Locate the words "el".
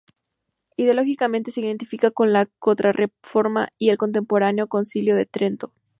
3.91-3.99